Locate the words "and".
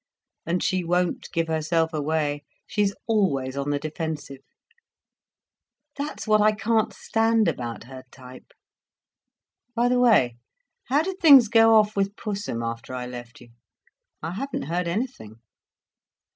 0.47-0.63